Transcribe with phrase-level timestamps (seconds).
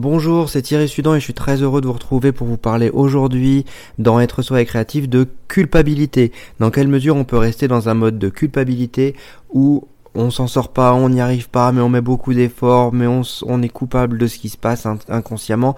[0.00, 2.88] Bonjour, c'est Thierry Sudan et je suis très heureux de vous retrouver pour vous parler
[2.88, 3.64] aujourd'hui
[3.98, 6.30] dans Être soi et créatif de culpabilité.
[6.60, 9.16] Dans quelle mesure on peut rester dans un mode de culpabilité
[9.50, 13.06] où on s'en sort pas, on n'y arrive pas, mais on met beaucoup d'efforts, mais
[13.06, 15.76] on, est coupable de ce qui se passe inconsciemment.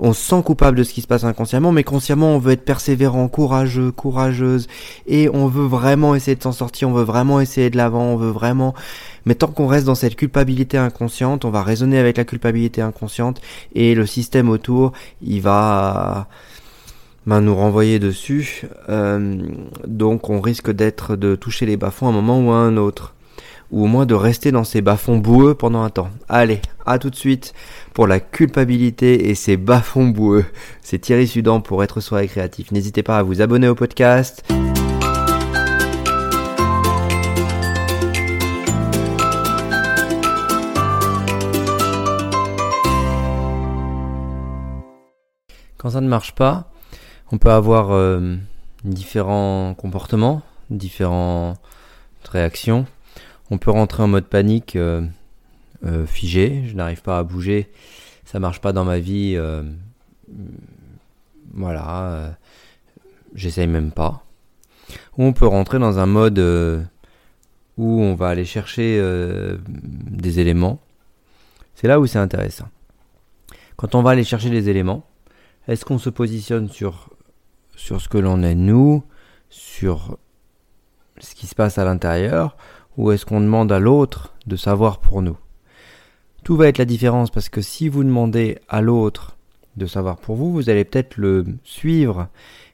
[0.00, 2.64] On se sent coupable de ce qui se passe inconsciemment, mais consciemment on veut être
[2.64, 4.68] persévérant, courageux, courageuse,
[5.06, 8.16] et on veut vraiment essayer de s'en sortir, on veut vraiment essayer de l'avant, on
[8.16, 8.74] veut vraiment...
[9.24, 13.40] Mais tant qu'on reste dans cette culpabilité inconsciente, on va raisonner avec la culpabilité inconsciente,
[13.74, 16.28] et le système autour, il va...
[17.24, 19.38] Ben, nous renvoyer dessus, euh,
[19.86, 23.14] donc on risque d'être de toucher les bas-fonds à un moment ou à un autre
[23.72, 26.10] ou au moins de rester dans ces bas-fonds boueux pendant un temps.
[26.28, 27.54] Allez, à tout de suite
[27.94, 30.44] pour la culpabilité et ces bas-fonds boueux.
[30.82, 32.70] C'est Thierry Sudan pour être soi et créatif.
[32.70, 34.44] N'hésitez pas à vous abonner au podcast.
[45.78, 46.70] Quand ça ne marche pas,
[47.32, 48.36] on peut avoir euh,
[48.84, 51.58] différents comportements, différentes
[52.30, 52.86] réactions
[53.52, 55.02] on peut rentrer en mode panique euh,
[55.84, 57.70] euh, figé, je n'arrive pas à bouger,
[58.24, 59.62] ça marche pas dans ma vie, euh,
[61.52, 62.34] voilà,
[63.34, 64.24] j'essaye même pas.
[65.18, 66.38] Ou on peut rentrer dans un mode
[67.76, 68.98] où on va aller chercher
[69.68, 70.80] des éléments.
[71.74, 72.68] C'est là où c'est intéressant.
[73.76, 75.04] Quand on va aller chercher des éléments,
[75.68, 77.10] est-ce qu'on se positionne sur,
[77.76, 79.04] sur ce que l'on est nous,
[79.50, 80.16] sur
[81.18, 82.56] ce qui se passe à l'intérieur,
[82.96, 85.36] ou est-ce qu'on demande à l'autre de savoir pour nous?
[86.44, 89.36] Tout va être la différence parce que si vous demandez à l'autre
[89.76, 92.28] de savoir pour vous, vous allez peut-être le suivre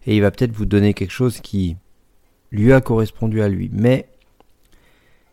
[0.06, 1.76] et il va peut-être vous donner quelque chose qui
[2.50, 3.70] lui a correspondu à lui.
[3.72, 4.08] Mais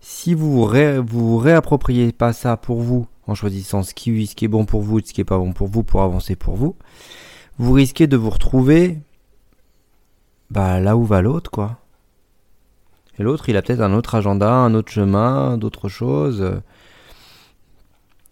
[0.02, 4.82] si vous vous, réappropriez pas ça pour vous en choisissant ce qui, est bon pour
[4.82, 6.76] vous, ce qui est pas bon pour vous pour avancer pour vous,
[7.58, 9.00] vous risquez de vous retrouver
[10.52, 11.80] bah, là où va l'autre quoi.
[13.18, 16.62] Et l'autre, il a peut-être un autre agenda, un autre chemin, d'autres choses.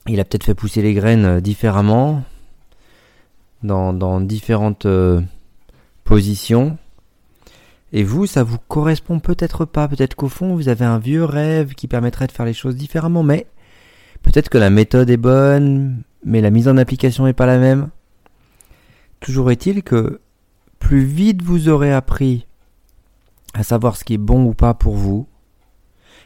[0.07, 2.23] Il a peut-être fait pousser les graines différemment,
[3.63, 5.21] dans, dans différentes euh,
[6.03, 6.77] positions.
[7.93, 9.87] Et vous, ça vous correspond peut-être pas.
[9.87, 13.23] Peut-être qu'au fond, vous avez un vieux rêve qui permettrait de faire les choses différemment,
[13.23, 13.47] mais
[14.21, 17.89] peut-être que la méthode est bonne, mais la mise en application n'est pas la même.
[19.19, 20.19] Toujours est-il que
[20.79, 22.45] plus vite vous aurez appris
[23.53, 25.27] à savoir ce qui est bon ou pas pour vous,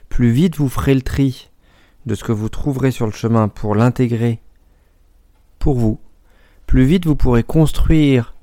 [0.09, 1.49] plus vite vous ferez le tri
[2.05, 4.41] de ce que vous trouverez sur le chemin pour l'intégrer
[5.59, 5.99] pour vous,
[6.65, 8.33] plus vite vous pourrez construire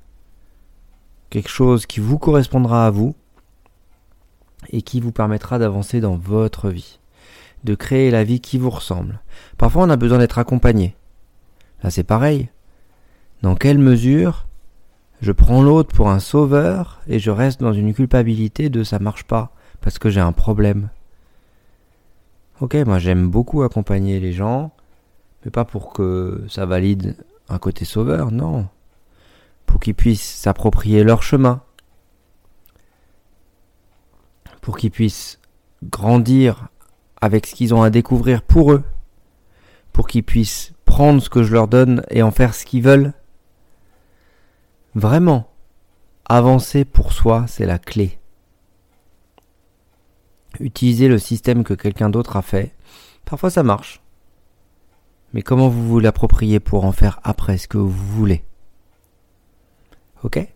[1.30, 3.14] quelque chose qui vous correspondra à vous
[4.70, 7.00] et qui vous permettra d'avancer dans votre vie,
[7.64, 9.20] de créer la vie qui vous ressemble.
[9.58, 10.94] Parfois on a besoin d'être accompagné.
[11.82, 12.50] Là c'est pareil.
[13.42, 14.46] Dans quelle mesure
[15.24, 19.24] je prends l'autre pour un sauveur et je reste dans une culpabilité de ça marche
[19.24, 20.90] pas parce que j'ai un problème.
[22.60, 24.70] Ok, moi j'aime beaucoup accompagner les gens,
[25.42, 27.16] mais pas pour que ça valide
[27.48, 28.68] un côté sauveur, non.
[29.64, 31.62] Pour qu'ils puissent s'approprier leur chemin.
[34.60, 35.40] Pour qu'ils puissent
[35.84, 36.68] grandir
[37.22, 38.84] avec ce qu'ils ont à découvrir pour eux.
[39.90, 43.14] Pour qu'ils puissent prendre ce que je leur donne et en faire ce qu'ils veulent.
[44.94, 45.50] Vraiment,
[46.24, 48.18] avancer pour soi, c'est la clé.
[50.60, 52.72] Utiliser le système que quelqu'un d'autre a fait,
[53.24, 54.00] parfois ça marche.
[55.32, 58.44] Mais comment vous vous l'appropriez pour en faire après ce que vous voulez?
[60.22, 60.46] Ok?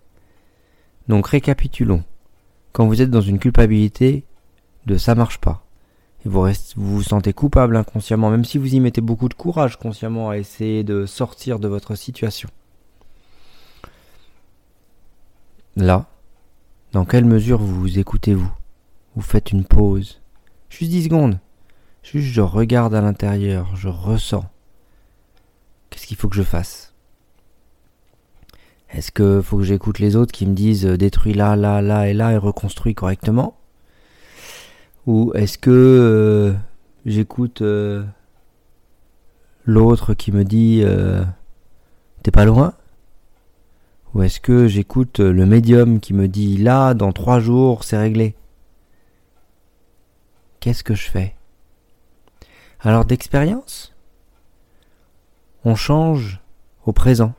[1.08, 2.04] Donc récapitulons.
[2.72, 4.24] Quand vous êtes dans une culpabilité
[4.86, 5.64] de ça marche pas,
[6.24, 9.78] et vous, vous vous sentez coupable inconsciemment, même si vous y mettez beaucoup de courage
[9.78, 12.48] consciemment à essayer de sortir de votre situation.
[15.78, 16.06] Là,
[16.90, 18.50] dans quelle mesure vous vous écoutez vous
[19.14, 20.20] Vous faites une pause.
[20.70, 21.38] Juste 10 secondes.
[22.02, 24.44] Juste je regarde à l'intérieur, je ressens.
[25.88, 26.94] Qu'est-ce qu'il faut que je fasse?
[28.90, 32.08] Est-ce que faut que j'écoute les autres qui me disent euh, détruis là, là, là
[32.08, 33.56] et là et reconstruis correctement?
[35.06, 36.54] Ou est-ce que euh,
[37.06, 38.04] j'écoute euh,
[39.64, 40.82] l'autre qui me dit
[42.24, 42.74] t'es pas loin?
[44.14, 48.34] Ou est-ce que j'écoute le médium qui me dit là, dans trois jours, c'est réglé?
[50.60, 51.34] Qu'est-ce que je fais?
[52.80, 53.94] Alors d'expérience,
[55.64, 56.40] on change
[56.86, 57.34] au présent.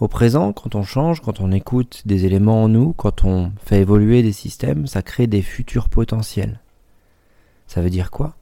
[0.00, 3.80] Au présent, quand on change, quand on écoute des éléments en nous, quand on fait
[3.80, 6.60] évoluer des systèmes, ça crée des futurs potentiels.
[7.66, 8.34] Ça veut dire quoi?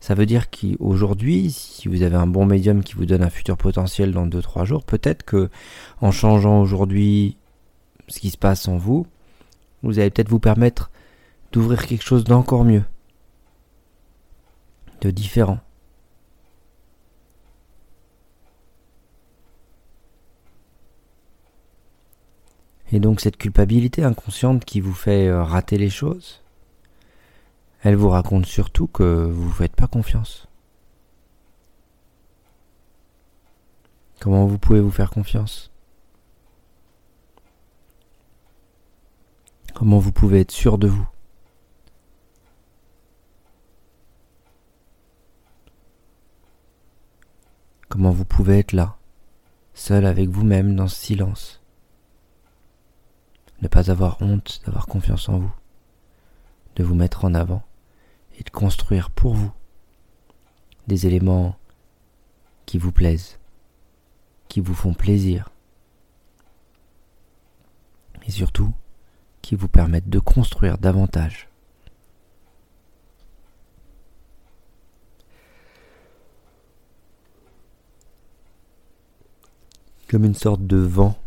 [0.00, 3.56] Ça veut dire qu'aujourd'hui, si vous avez un bon médium qui vous donne un futur
[3.56, 5.50] potentiel dans 2-3 jours, peut-être que
[6.00, 7.36] en changeant aujourd'hui
[8.06, 9.06] ce qui se passe en vous,
[9.82, 10.90] vous allez peut-être vous permettre
[11.52, 12.84] d'ouvrir quelque chose d'encore mieux,
[15.00, 15.58] de différent.
[22.90, 26.42] Et donc cette culpabilité inconsciente qui vous fait euh, rater les choses,
[27.80, 30.48] elle vous raconte surtout que vous ne faites pas confiance.
[34.20, 35.70] Comment vous pouvez vous faire confiance?
[39.74, 41.06] Comment vous pouvez être sûr de vous?
[47.88, 48.98] Comment vous pouvez être là,
[49.72, 51.62] seul avec vous-même dans ce silence?
[53.62, 55.52] Ne pas avoir honte d'avoir confiance en vous,
[56.76, 57.62] de vous mettre en avant
[58.38, 59.52] et de construire pour vous
[60.86, 61.56] des éléments
[62.64, 63.38] qui vous plaisent,
[64.48, 65.50] qui vous font plaisir
[68.26, 68.72] et surtout
[69.42, 71.48] qui vous permettent de construire davantage.
[80.08, 81.18] Comme une sorte de vent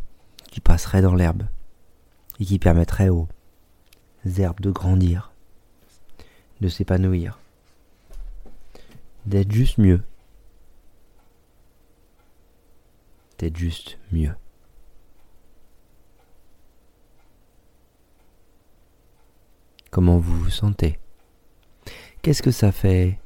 [0.52, 1.44] qui passerait dans l'herbe
[2.40, 3.28] et qui permettrait aux
[4.26, 5.31] herbes de grandir
[6.62, 7.40] de s'épanouir,
[9.26, 10.02] d'être juste mieux,
[13.40, 14.34] d'être juste mieux.
[19.90, 21.00] Comment vous vous sentez?
[22.22, 23.20] Qu'est-ce que ça fait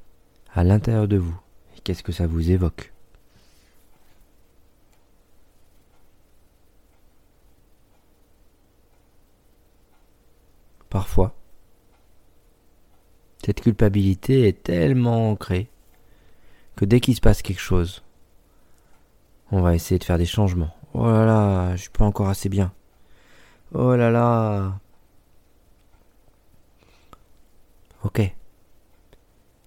[0.53, 1.39] à l'intérieur de vous?
[1.83, 2.91] Qu'est-ce que ça vous évoque
[10.89, 11.35] Parfois,
[13.45, 15.69] cette culpabilité est tellement ancrée
[16.75, 18.03] que dès qu'il se passe quelque chose,
[19.51, 20.75] on va essayer de faire des changements.
[20.95, 22.73] Oh là là, je suis pas encore assez bien.
[23.71, 24.79] Oh là là.
[28.03, 28.19] Ok.
[28.19, 28.33] Et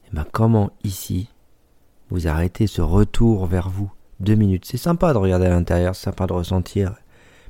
[0.08, 1.28] eh ben comment ici
[2.10, 4.64] vous arrêtez ce retour vers vous deux minutes?
[4.64, 6.96] C'est sympa de regarder à l'intérieur, c'est sympa de ressentir,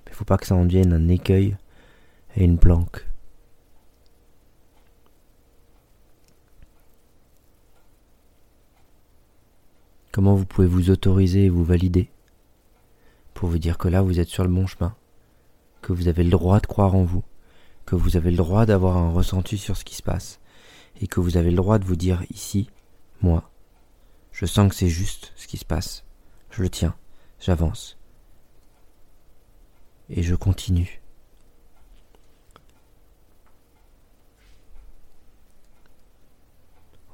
[0.04, 1.56] mais faut pas que ça en devienne un écueil
[2.36, 3.07] et une planque.
[10.12, 12.10] Comment vous pouvez vous autoriser et vous valider
[13.34, 14.96] pour vous dire que là vous êtes sur le bon chemin,
[15.80, 17.22] que vous avez le droit de croire en vous,
[17.86, 20.40] que vous avez le droit d'avoir un ressenti sur ce qui se passe,
[21.00, 22.68] et que vous avez le droit de vous dire ici,
[23.20, 23.48] moi,
[24.32, 26.04] je sens que c'est juste ce qui se passe,
[26.50, 26.96] je le tiens,
[27.38, 27.96] j'avance,
[30.10, 31.00] et je continue.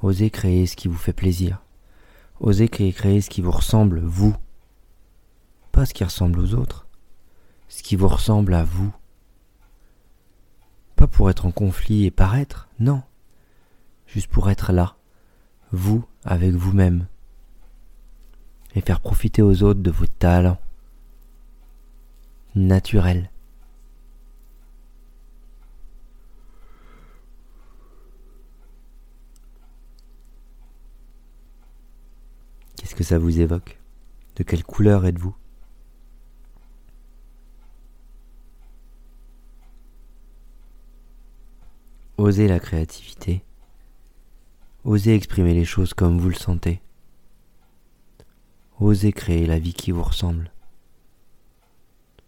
[0.00, 1.60] Osez créer ce qui vous fait plaisir.
[2.44, 4.36] Osez créer ce qui vous ressemble, vous.
[5.72, 6.86] Pas ce qui ressemble aux autres.
[7.68, 8.94] Ce qui vous ressemble à vous.
[10.94, 13.02] Pas pour être en conflit et paraître, non.
[14.06, 14.96] Juste pour être là,
[15.72, 17.06] vous avec vous-même.
[18.74, 20.60] Et faire profiter aux autres de vos talents
[22.54, 23.30] naturels.
[32.96, 33.80] Que ça vous évoque?
[34.36, 35.34] De quelle couleur êtes-vous?
[42.18, 43.42] Osez la créativité.
[44.84, 46.80] Osez exprimer les choses comme vous le sentez.
[48.78, 50.52] Osez créer la vie qui vous ressemble.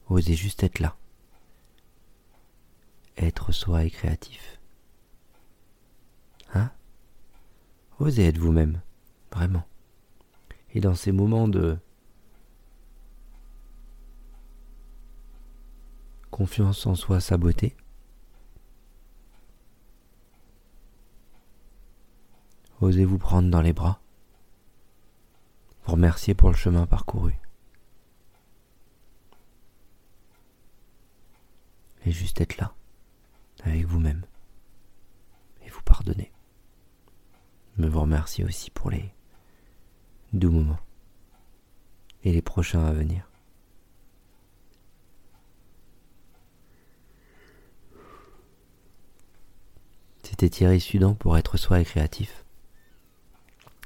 [0.09, 0.97] Osez juste être là.
[3.17, 4.59] Être soi et créatif.
[6.55, 6.73] Hein?
[8.01, 8.81] Osez être vous-même,
[9.31, 9.65] vraiment.
[10.77, 11.79] Et dans ces moments de
[16.31, 17.39] confiance en soi, sa
[22.83, 24.03] osez vous prendre dans les bras,
[25.87, 27.41] vous remercier pour le chemin parcouru.
[32.05, 32.75] Et juste être là,
[33.63, 34.27] avec vous-même,
[35.65, 36.31] et vous pardonner.
[37.79, 39.16] Mais vous remercier aussi pour les
[40.37, 40.79] doux moments
[42.25, 43.29] et les prochains à venir.
[50.23, 52.45] C'était Thierry Sudan pour être soi et créatif.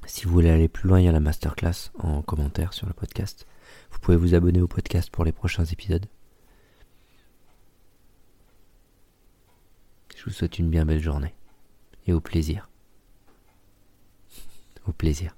[0.06, 2.92] Si vous voulez aller plus loin, il y a la masterclass en commentaire sur le
[2.92, 3.46] podcast.
[3.92, 6.06] Vous pouvez vous abonner au podcast pour les prochains épisodes.
[10.16, 11.34] Je vous souhaite une bien belle journée
[12.06, 12.68] et au plaisir.
[14.86, 15.34] Au plaisir.